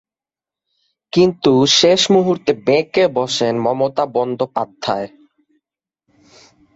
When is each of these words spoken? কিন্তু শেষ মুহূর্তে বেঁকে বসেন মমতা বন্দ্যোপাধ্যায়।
কিন্তু 1.13 1.51
শেষ 1.79 2.01
মুহূর্তে 2.11 2.51
বেঁকে 2.67 3.03
বসেন 3.17 3.55
মমতা 3.57 4.03
বন্দ্যোপাধ্যায়। 4.15 5.07